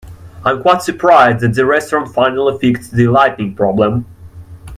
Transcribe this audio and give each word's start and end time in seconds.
I 0.43 0.49
am 0.49 0.63
quite 0.63 0.81
surprised 0.81 1.41
that 1.41 1.53
the 1.53 1.63
restaurant 1.63 2.11
finally 2.11 2.57
fixed 2.57 2.91
the 2.91 3.07
lighting 3.07 3.53
problem. 3.53 4.07